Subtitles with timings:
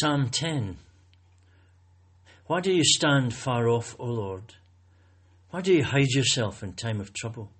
[0.00, 0.78] Psalm 10.
[2.46, 4.54] Why do you stand far off, O Lord?
[5.50, 7.50] Why do you hide yourself in time of trouble?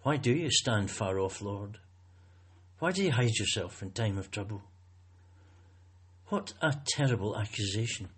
[0.00, 1.76] Why do you stand far off, Lord?
[2.78, 4.62] Why do you hide yourself in time of trouble?
[6.28, 8.08] What a terrible accusation.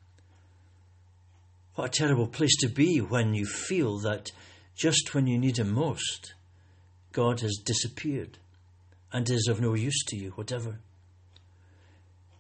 [1.75, 4.31] What a terrible place to be when you feel that
[4.77, 6.35] just when you need Him most,
[7.11, 8.39] God has disappeared
[9.13, 10.79] and is of no use to you, whatever.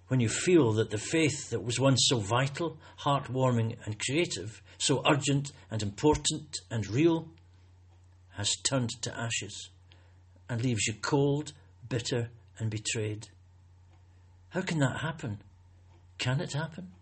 [0.08, 5.02] When you feel that the faith that was once so vital, heartwarming, and creative, so
[5.04, 7.28] urgent and important and real,
[8.30, 9.70] has turned to ashes
[10.48, 11.52] and leaves you cold,
[11.88, 13.28] bitter, and betrayed.
[14.50, 15.38] How can that happen?
[16.18, 16.92] Can it happen?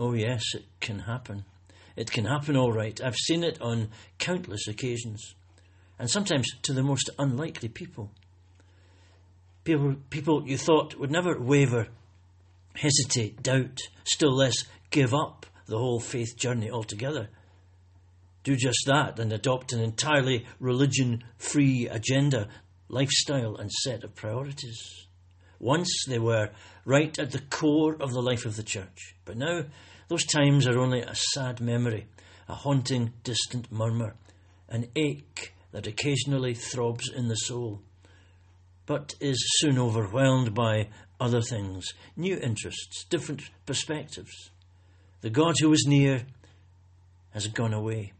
[0.00, 1.44] Oh, yes, it can happen.
[1.94, 3.00] It can happen all right.
[3.00, 5.34] I've seen it on countless occasions,
[5.98, 8.10] and sometimes to the most unlikely people.
[9.64, 11.88] People, people you thought would never waver,
[12.74, 17.28] hesitate, doubt, still less give up the whole faith journey altogether.
[18.42, 22.48] Do just that and adopt an entirely religion free agenda,
[22.88, 25.06] lifestyle, and set of priorities.
[25.60, 26.50] Once they were
[26.84, 29.62] right at the core of the life of the church, but now
[30.08, 32.08] those times are only a sad memory,
[32.48, 34.16] a haunting, distant murmur,
[34.68, 37.80] an ache that occasionally throbs in the soul,
[38.86, 40.88] but is soon overwhelmed by
[41.20, 44.50] other things, new interests, different perspectives.
[45.20, 46.26] The God who was near
[47.30, 48.12] has gone away,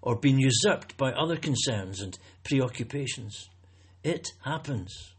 [0.00, 3.48] or been usurped by other concerns and preoccupations.
[4.04, 5.14] It happens,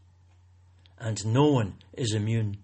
[0.98, 2.58] and no one is immune.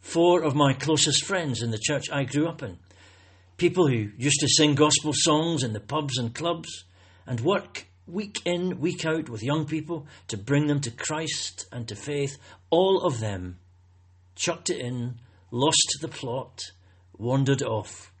[0.00, 2.78] Four of my closest friends in the church I grew up in,
[3.56, 6.84] people who used to sing gospel songs in the pubs and clubs,
[7.24, 11.86] and work week in, week out with young people to bring them to Christ and
[11.88, 12.38] to faith,
[12.70, 13.58] all of them
[14.34, 15.16] chucked it in,
[15.50, 16.60] lost the plot,
[17.16, 18.12] wandered off.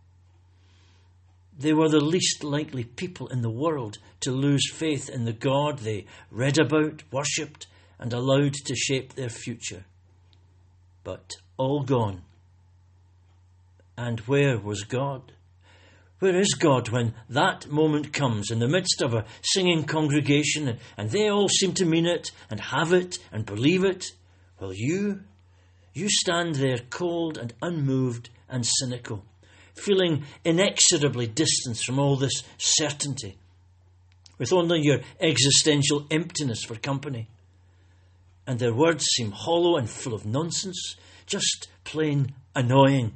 [1.58, 5.78] They were the least likely people in the world to lose faith in the God
[5.78, 7.66] they read about, worshipped,
[7.98, 9.84] and allowed to shape their future.
[11.04, 12.22] But all gone.
[13.96, 15.32] And where was God?
[16.22, 21.10] Where is God when that moment comes in the midst of a singing congregation and
[21.10, 24.12] they all seem to mean it and have it and believe it?
[24.60, 25.22] Well, you,
[25.92, 29.24] you stand there cold and unmoved and cynical,
[29.74, 33.36] feeling inexorably distanced from all this certainty,
[34.38, 37.30] with only your existential emptiness for company.
[38.46, 40.94] And their words seem hollow and full of nonsense,
[41.26, 43.14] just plain annoying,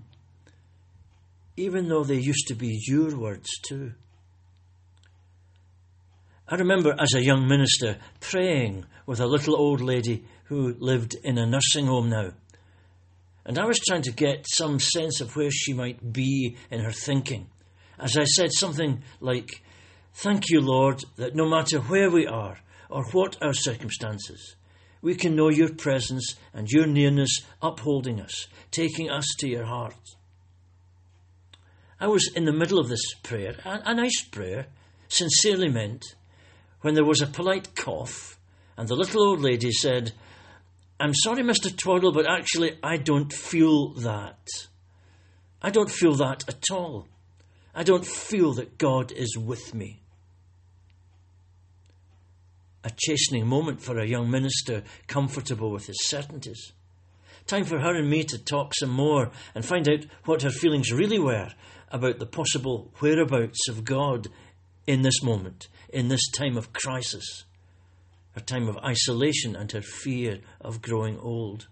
[1.57, 3.93] even though they used to be your words too.
[6.49, 11.39] I remember as a young minister praying with a little old lady who lived in
[11.39, 12.31] a nursing home now.
[13.45, 16.93] And I was trying to get some sense of where she might be in her
[16.93, 17.49] thinking.
[17.99, 19.63] As I said something like,
[20.15, 24.57] Thank you, Lord, that no matter where we are or what our circumstances,
[25.03, 30.16] we can know your presence and your nearness upholding us, taking us to your heart.
[31.99, 34.67] I was in the middle of this prayer, a, a nice prayer,
[35.09, 36.05] sincerely meant,
[36.83, 38.39] when there was a polite cough,
[38.77, 40.13] and the little old lady said,
[41.01, 41.75] I'm sorry, Mr.
[41.75, 44.47] Twaddle, but actually I don't feel that.
[45.63, 47.09] I don't feel that at all.
[47.75, 50.03] I don't feel that God is with me
[52.87, 56.73] a chastening moment for a young minister comfortable with his certainties.
[57.47, 60.93] Time for her and me to talk some more and find out what her feelings
[60.93, 61.49] really were
[61.91, 64.29] about the possible whereabouts of God
[64.87, 67.45] in this moment, in this time of crisis,
[68.33, 71.69] her time of isolation and her fear of growing old.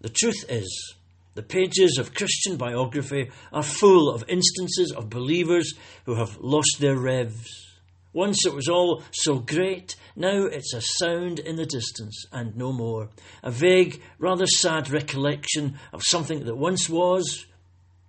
[0.00, 0.94] The truth is,
[1.34, 5.74] the pages of Christian biography are full of instances of believers
[6.06, 7.73] who have lost their revs
[8.14, 12.72] once it was all so great, now it's a sound in the distance and no
[12.72, 13.10] more.
[13.42, 17.44] A vague, rather sad recollection of something that once was,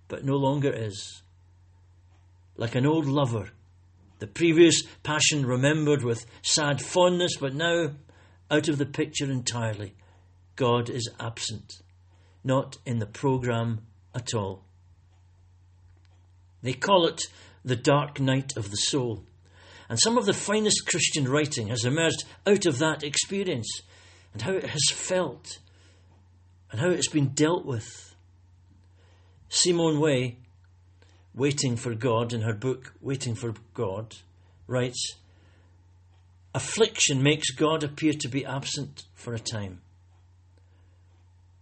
[0.08, 1.22] but no longer is.
[2.56, 3.50] Like an old lover,
[4.20, 7.90] the previous passion remembered with sad fondness, but now
[8.50, 9.94] out of the picture entirely.
[10.54, 11.82] God is absent,
[12.42, 13.80] not in the programme
[14.14, 14.64] at all.
[16.62, 17.20] They call it
[17.64, 19.24] the dark night of the soul.
[19.88, 23.82] And some of the finest Christian writing has emerged out of that experience
[24.32, 25.58] and how it has felt
[26.70, 28.14] and how it's been dealt with.
[29.48, 30.32] Simone Weil,
[31.34, 34.14] Waiting for God, in her book Waiting for God,
[34.66, 35.14] writes
[36.54, 39.82] Affliction makes God appear to be absent for a time.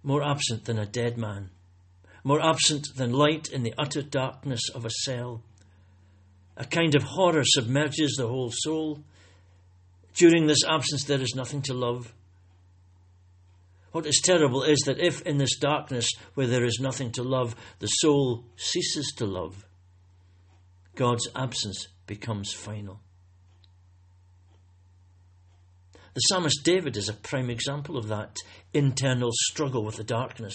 [0.05, 1.51] More absent than a dead man.
[2.23, 5.43] More absent than light in the utter darkness of a cell.
[6.57, 9.03] A kind of horror submerges the whole soul.
[10.15, 12.15] During this absence, there is nothing to love.
[13.91, 17.55] What is terrible is that if in this darkness where there is nothing to love,
[17.79, 19.65] the soul ceases to love,
[20.97, 23.01] God's absence becomes final.
[26.15, 28.37] The psalmist David is a prime example of that
[28.73, 30.55] internal struggle with the darkness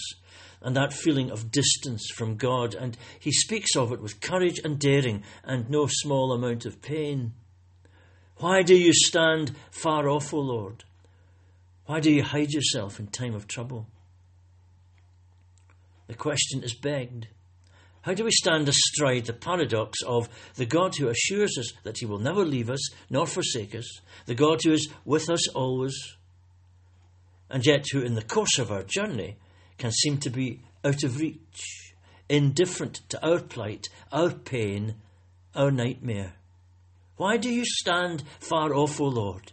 [0.62, 4.78] and that feeling of distance from God, and he speaks of it with courage and
[4.78, 7.32] daring and no small amount of pain.
[8.36, 10.84] Why do you stand far off, O Lord?
[11.86, 13.86] Why do you hide yourself in time of trouble?
[16.06, 17.28] The question is begged
[18.02, 22.06] how do we stand astride the paradox of the God who assures us that He
[22.06, 25.94] will never leave us nor forsake us, the God who is with us always,
[27.50, 29.36] and yet who, in the course of our journey,
[29.80, 31.94] can seem to be out of reach,
[32.28, 34.94] indifferent to our plight, our pain,
[35.54, 36.34] our nightmare?
[37.16, 39.52] Why do you stand far off, O Lord?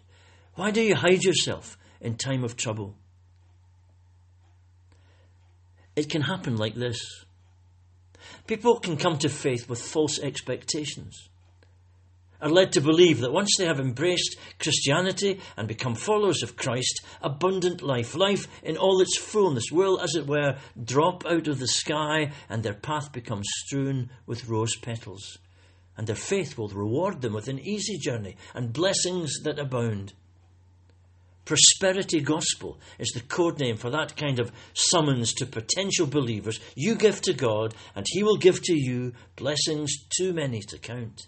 [0.55, 2.95] Why do you hide yourself in time of trouble?
[5.95, 6.99] It can happen like this.
[8.47, 11.29] People can come to faith with false expectations,
[12.41, 17.01] are led to believe that once they have embraced Christianity and become followers of Christ,
[17.21, 21.67] abundant life, life in all its fullness, will, as it were, drop out of the
[21.67, 25.37] sky and their path becomes strewn with rose petals.
[25.97, 30.13] And their faith will reward them with an easy journey and blessings that abound.
[31.47, 36.59] Prosperity gospel is the code name for that kind of summons to potential believers.
[36.75, 41.27] You give to God, and He will give to you blessings too many to count.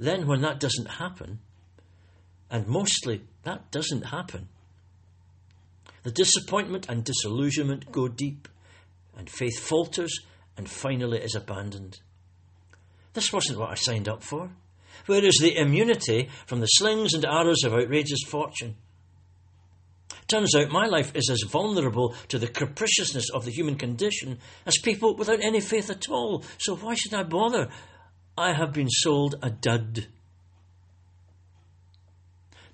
[0.00, 1.40] Then, when that doesn't happen,
[2.50, 4.48] and mostly that doesn't happen,
[6.04, 8.48] the disappointment and disillusionment go deep,
[9.14, 10.20] and faith falters
[10.56, 11.98] and finally is abandoned.
[13.12, 14.50] This wasn't what I signed up for.
[15.04, 18.76] Where is the immunity from the slings and arrows of outrageous fortune?
[20.28, 24.78] Turns out my life is as vulnerable to the capriciousness of the human condition as
[24.78, 26.42] people without any faith at all.
[26.56, 27.68] So why should I bother?
[28.36, 30.06] I have been sold a dud.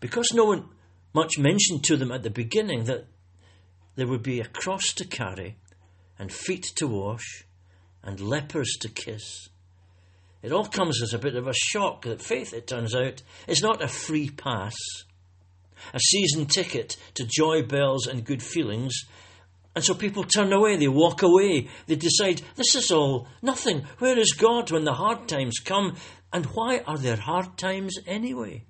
[0.00, 0.68] Because no one
[1.12, 3.06] much mentioned to them at the beginning that
[3.96, 5.56] there would be a cross to carry,
[6.18, 7.44] and feet to wash,
[8.02, 9.48] and lepers to kiss,
[10.42, 13.62] it all comes as a bit of a shock that faith, it turns out, is
[13.62, 14.76] not a free pass,
[15.92, 18.94] a season ticket to joy bells and good feelings.
[19.76, 23.84] And so people turn away, they walk away, they decide, this is all nothing.
[23.98, 25.96] Where is God when the hard times come?
[26.32, 28.64] And why are there hard times anyway?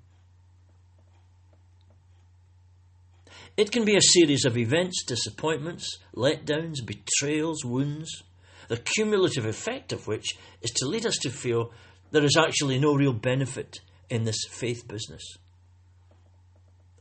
[3.55, 8.23] It can be a series of events, disappointments, letdowns, betrayals, wounds
[8.67, 11.71] the cumulative effect of which is to lead us to feel
[12.11, 13.79] there is actually no real benefit
[14.09, 15.37] in this faith business.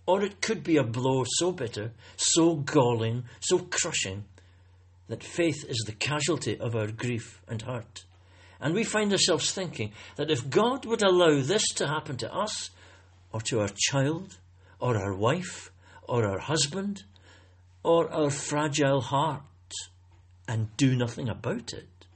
[0.06, 4.25] Or it could be a blow so bitter, so galling, so crushing,
[5.08, 8.05] that faith is the casualty of our grief and hurt.
[8.61, 12.70] And we find ourselves thinking that if God would allow this to happen to us,
[13.32, 14.38] or to our child,
[14.79, 15.70] or our wife,
[16.04, 17.02] or our husband,
[17.83, 19.42] or our fragile heart,
[20.49, 22.07] and do nothing about it,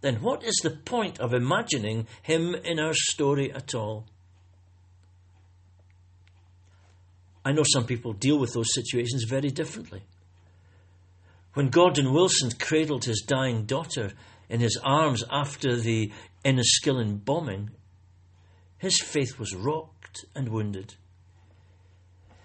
[0.00, 4.06] then what is the point of imagining him in our story at all?
[7.44, 10.02] I know some people deal with those situations very differently.
[11.54, 14.12] When Gordon Wilson cradled his dying daughter
[14.48, 16.12] in his arms after the
[16.44, 17.70] Enniskillen bombing,
[18.78, 20.94] his faith was rocked and wounded.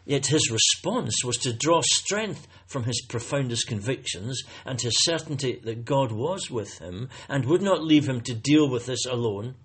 [0.06, 5.86] Yet his response was to draw strength from his profoundest convictions and his certainty that
[5.86, 9.56] God was with him and would not leave him to deal with this alone.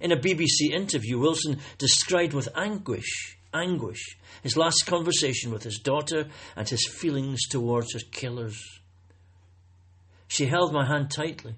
[0.00, 6.26] In a BBC interview, Wilson described with anguish, anguish, his last conversation with his daughter
[6.56, 8.60] and his feelings towards her killers.
[10.26, 11.54] She held my hand tightly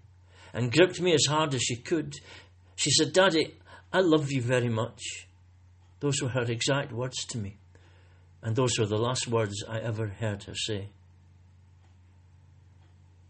[0.53, 2.15] and gripped me as hard as she could.
[2.77, 3.55] She said, Daddy,
[3.93, 5.27] I love you very much.
[6.01, 7.57] Those were her exact words to me.
[8.43, 10.91] And those were the last words I ever heard her say.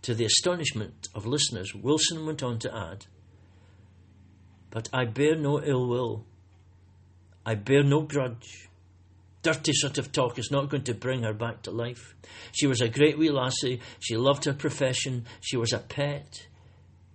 [0.02, 3.06] To the astonishment of listeners, Wilson went on to add,
[4.70, 6.26] But I bear no ill will.
[7.46, 8.68] I bear no grudge.
[9.42, 12.16] Dirty sort of talk is not going to bring her back to life.
[12.50, 13.80] She was a great wee lassie.
[14.00, 15.24] She loved her profession.
[15.40, 16.48] She was a pet.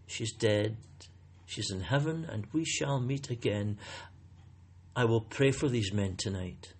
[0.07, 0.77] She's dead.
[1.45, 3.77] She's in heaven, and we shall meet again.
[4.95, 6.73] I will pray for these men tonight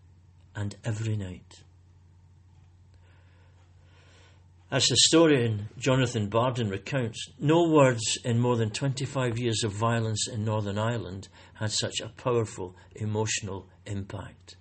[0.56, 1.64] and every night.
[4.72, 10.46] As historian Jonathan Bardon recounts, no words in more than 25 years of violence in
[10.46, 14.56] Northern Ireland had such a powerful emotional impact.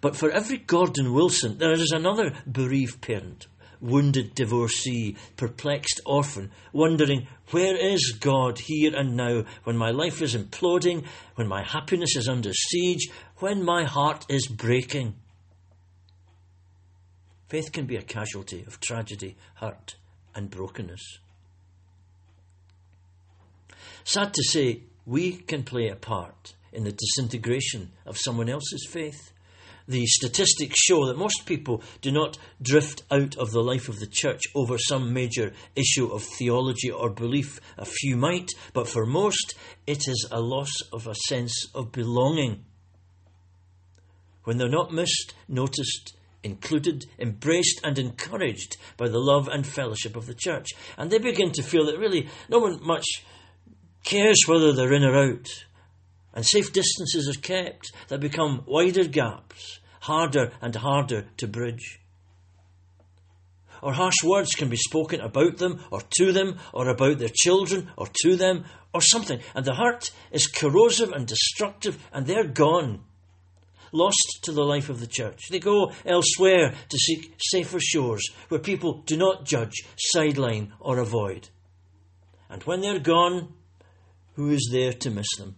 [0.00, 3.48] But for every Gordon Wilson, there is another bereaved parent,
[3.80, 10.36] wounded divorcee, perplexed orphan, wondering, where is God here and now when my life is
[10.36, 15.16] imploding, when my happiness is under siege, when my heart is breaking?
[17.52, 19.96] Faith can be a casualty of tragedy, hurt,
[20.34, 21.18] and brokenness.
[24.04, 29.32] Sad to say, we can play a part in the disintegration of someone else's faith.
[29.86, 34.08] The statistics show that most people do not drift out of the life of the
[34.10, 37.60] church over some major issue of theology or belief.
[37.76, 39.56] A few might, but for most,
[39.86, 42.64] it is a loss of a sense of belonging.
[44.44, 50.26] When they're not missed, noticed, included, embraced, and encouraged by the love and fellowship of
[50.26, 50.68] the church.
[50.96, 53.04] And they begin to feel that really no one much
[54.04, 55.48] cares whether they're in or out.
[56.34, 62.00] And safe distances are kept that become wider gaps, harder and harder to bridge.
[63.82, 67.90] Or harsh words can be spoken about them, or to them, or about their children,
[67.98, 69.40] or to them, or something.
[69.54, 73.02] And the hurt is corrosive and destructive, and they're gone
[73.92, 75.48] lost to the life of the church.
[75.50, 81.50] They go elsewhere to seek safer shores where people do not judge, sideline, or avoid.
[82.48, 83.52] And when they're gone,
[84.34, 85.56] who is there to miss them?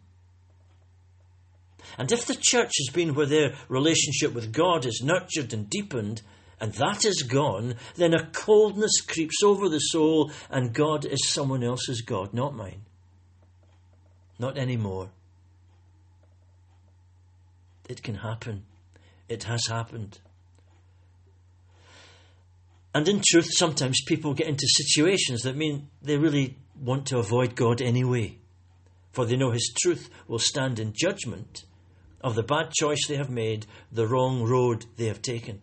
[1.97, 6.23] And if the church has been where their relationship with God is nurtured and deepened,
[6.61, 11.63] and that is gone, then a coldness creeps over the soul, and God is someone
[11.63, 12.83] else's God, not mine.
[14.39, 15.11] Not anymore.
[17.89, 18.65] It can happen.
[19.29, 20.19] It has happened.
[22.95, 27.57] And in truth, sometimes people get into situations that mean they really want to avoid
[27.57, 28.39] God anyway,
[29.13, 31.65] for they know His truth will stand in judgment
[32.23, 35.61] of the bad choice they have made, the wrong road they have taken.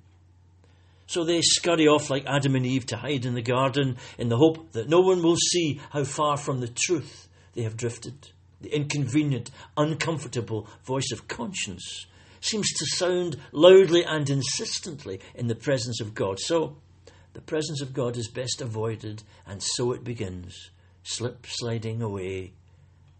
[1.08, 4.38] So they scurry off like Adam and Eve to hide in the garden in the
[4.38, 8.30] hope that no one will see how far from the truth they have drifted.
[8.62, 12.06] The inconvenient, uncomfortable voice of conscience
[12.42, 16.40] seems to sound loudly and insistently in the presence of God.
[16.40, 16.78] So,
[17.34, 20.72] the presence of God is best avoided, and so it begins
[21.04, 22.54] slip sliding away,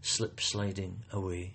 [0.02, 1.54] slip sliding away.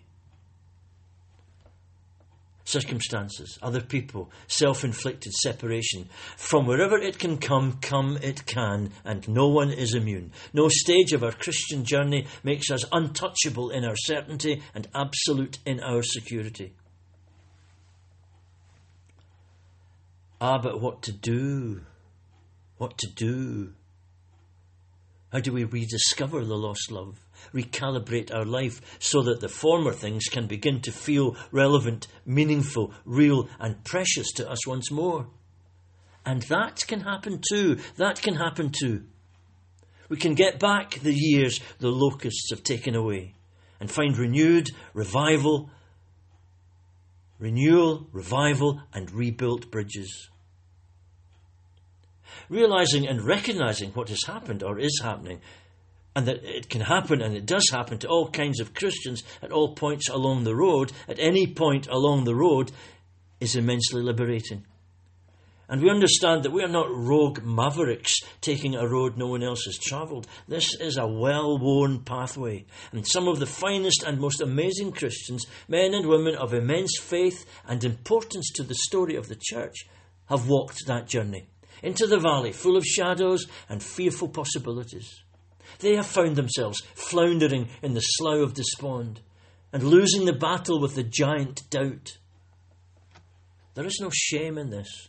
[2.65, 6.09] Circumstances, other people, self inflicted separation.
[6.37, 10.33] From wherever it can come, come it can, and no one is immune.
[10.53, 15.79] No stage of our Christian journey makes us untouchable in our certainty and absolute in
[15.79, 16.73] our security.
[20.49, 21.81] Ah, but what to do?
[22.79, 23.73] What to do?
[25.33, 27.19] How do we rediscover the lost love?
[27.53, 33.49] Recalibrate our life so that the former things can begin to feel relevant, meaningful, real,
[33.59, 35.27] and precious to us once more.
[36.25, 37.81] And that can happen too.
[37.97, 39.03] That can happen too.
[40.09, 43.35] We can get back the years the locusts have taken away
[43.81, 45.71] and find renewed revival
[47.39, 50.31] renewal, revival, and rebuilt bridges.
[52.49, 55.41] Realizing and recognizing what has happened or is happening,
[56.17, 59.53] and that it can happen and it does happen to all kinds of Christians at
[59.53, 62.73] all points along the road, at any point along the road,
[63.39, 64.65] is immensely liberating.
[65.69, 69.65] And we understand that we are not rogue mavericks taking a road no one else
[69.67, 70.27] has travelled.
[70.47, 72.65] This is a well worn pathway.
[72.93, 77.45] And some of the finest and most amazing Christians, men and women of immense faith
[77.67, 79.87] and importance to the story of the church,
[80.27, 81.49] have walked that journey
[81.83, 85.23] into the valley full of shadows and fearful possibilities.
[85.81, 89.21] They have found themselves floundering in the slough of despond
[89.73, 92.19] and losing the battle with the giant doubt.
[93.75, 95.09] There is no shame in this.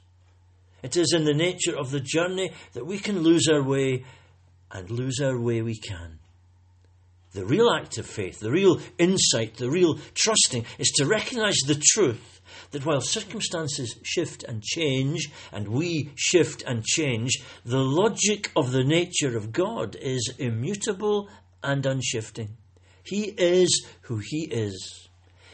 [0.84, 4.04] It is in the nature of the journey that we can lose our way,
[4.72, 6.20] and lose our way we can.
[7.34, 11.82] The real act of faith, the real insight, the real trusting is to recognize the
[11.94, 12.37] truth
[12.72, 18.84] that while circumstances shift and change, and we shift and change, the logic of the
[18.84, 21.30] nature of God is immutable
[21.64, 22.58] and unshifting.
[23.04, 25.08] He is who He is.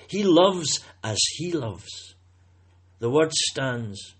[0.07, 2.15] He loves as He loves.
[2.99, 4.15] The word stands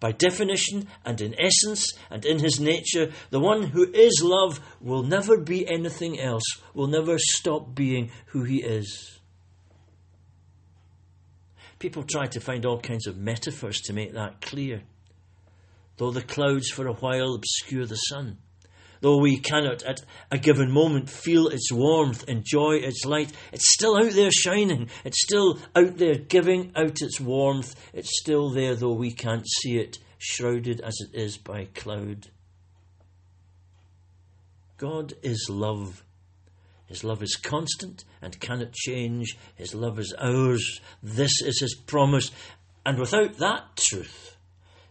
[0.00, 5.02] by definition and in essence and in his nature, the one who is love will
[5.02, 6.42] never be anything else,
[6.74, 9.19] will never stop being who he is.
[11.80, 14.82] People try to find all kinds of metaphors to make that clear.
[15.96, 18.36] Though the clouds for a while obscure the sun,
[19.00, 23.96] though we cannot at a given moment feel its warmth, enjoy its light, it's still
[23.96, 24.90] out there shining.
[25.04, 27.74] It's still out there giving out its warmth.
[27.94, 32.28] It's still there, though we can't see it, shrouded as it is by cloud.
[34.76, 36.04] God is love.
[36.90, 39.38] His love is constant and cannot change.
[39.54, 40.80] His love is ours.
[41.00, 42.32] This is His promise.
[42.84, 44.36] And without that truth,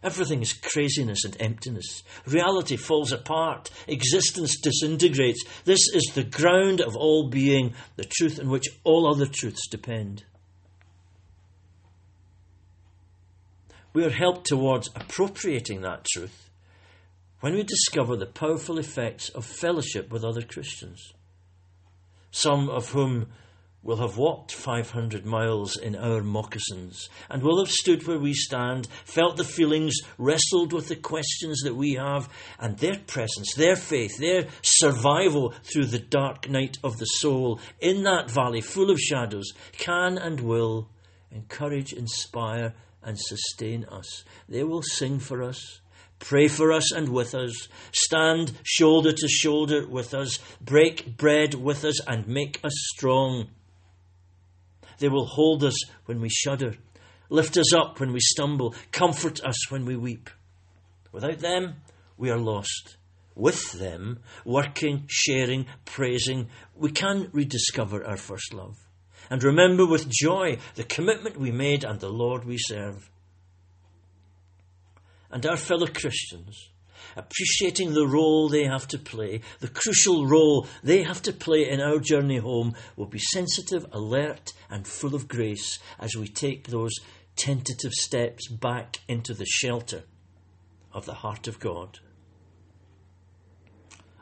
[0.01, 2.03] everything is craziness and emptiness.
[2.25, 3.69] Reality falls apart.
[3.85, 5.43] Existence disintegrates.
[5.65, 10.23] This is the ground of all being, the truth on which all other truths depend.
[13.91, 16.49] We are helped towards appropriating that truth
[17.41, 21.11] when we discover the powerful effects of fellowship with other Christians
[22.31, 23.27] some of whom
[23.81, 28.87] will have walked 500 miles in our moccasins, and will have stood where we stand,
[29.05, 32.27] felt the feelings, wrestled with the questions that we have,
[32.59, 38.03] and their presence, their faith, their survival through the dark night of the soul in
[38.03, 40.89] that valley full of shadows can and will
[41.31, 44.25] encourage, inspire, and sustain us.
[44.49, 45.79] They will sing for us
[46.19, 51.83] pray for us and with us, stand shoulder to shoulder with us, break bread with
[51.83, 53.49] us, and make us strong.
[54.99, 56.75] They will hold us when we shudder,
[57.29, 60.29] lift us up when we stumble, comfort us when we weep.
[61.11, 61.75] Without them,
[62.17, 62.97] we are lost.
[63.35, 68.75] With them, working, sharing, praising, we can rediscover our first love
[69.29, 73.09] and remember with joy the commitment we made and the Lord we serve
[75.31, 76.69] and our fellow Christians,
[77.15, 81.81] appreciating the role they have to play, the crucial role they have to play in
[81.81, 86.93] our journey home, will be sensitive, alert, and full of grace as we take those
[87.35, 90.03] tentative steps back into the shelter
[90.91, 91.99] of the heart of God.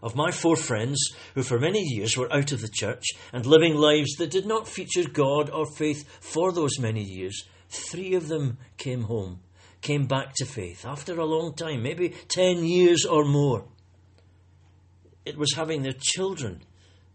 [0.03, 0.99] Of my four friends,
[1.33, 4.67] who for many years were out of the church and living lives that did not
[4.67, 9.39] feature God or faith for those many years, three of them came home
[9.87, 13.63] came back to faith after a long time, maybe 10 years or more.
[15.25, 16.63] It was having their children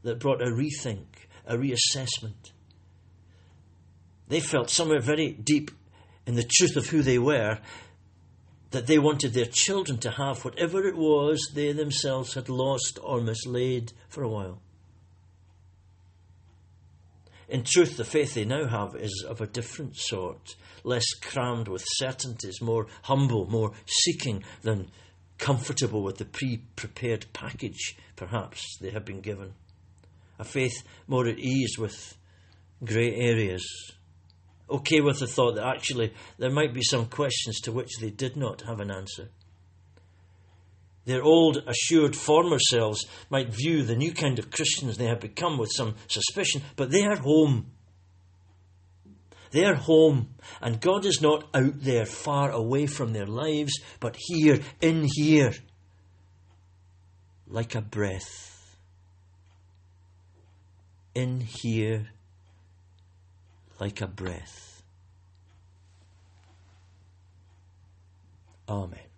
[0.03, 1.05] that brought a rethink,
[1.47, 2.53] a reassessment.
[4.29, 5.71] They felt somewhere very deep
[6.27, 7.59] in the truth of who they were
[8.71, 13.21] that they wanted their children to have whatever it was they themselves had lost or
[13.21, 14.63] mislaid for a while.
[17.53, 21.85] In truth, the faith they now have is of a different sort, less crammed with
[21.87, 24.91] certainties, more humble, more seeking than
[25.37, 29.53] comfortable with the pre prepared package, perhaps, they have been given.
[30.39, 32.17] A faith more at ease with
[32.83, 33.67] grey areas,
[34.71, 38.35] okay with the thought that actually there might be some questions to which they did
[38.35, 39.29] not have an answer.
[41.05, 45.59] Their old, assured former selves might view the new kind of Christians they have become
[45.59, 47.73] with some suspicion, but they are home.
[49.51, 54.17] They are home, and God is not out there far away from their lives, but
[54.19, 55.53] here, in here,
[57.47, 58.79] like a breath.
[61.15, 62.09] In here,
[63.79, 64.83] like a breath.
[68.67, 69.12] Amen.